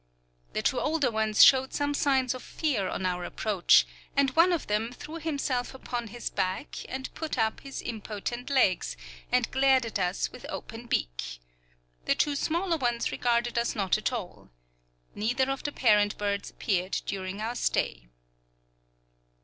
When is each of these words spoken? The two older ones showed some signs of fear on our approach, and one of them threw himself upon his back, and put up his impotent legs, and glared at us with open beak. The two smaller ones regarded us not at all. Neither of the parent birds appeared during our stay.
The 0.53 0.63
two 0.63 0.79
older 0.79 1.11
ones 1.11 1.43
showed 1.43 1.75
some 1.75 1.93
signs 1.93 2.33
of 2.33 2.41
fear 2.41 2.89
on 2.89 3.05
our 3.05 3.23
approach, 3.23 3.85
and 4.17 4.31
one 4.31 4.51
of 4.51 4.65
them 4.65 4.91
threw 4.91 5.19
himself 5.19 5.75
upon 5.75 6.07
his 6.07 6.31
back, 6.31 6.79
and 6.89 7.13
put 7.13 7.37
up 7.37 7.59
his 7.59 7.83
impotent 7.83 8.49
legs, 8.49 8.97
and 9.31 9.51
glared 9.51 9.85
at 9.85 9.99
us 9.99 10.31
with 10.31 10.47
open 10.49 10.87
beak. 10.87 11.37
The 12.05 12.15
two 12.15 12.35
smaller 12.35 12.77
ones 12.77 13.11
regarded 13.11 13.59
us 13.59 13.75
not 13.75 13.95
at 13.95 14.11
all. 14.11 14.49
Neither 15.13 15.51
of 15.51 15.61
the 15.61 15.71
parent 15.71 16.17
birds 16.17 16.49
appeared 16.49 16.99
during 17.05 17.39
our 17.39 17.53
stay. 17.53 18.07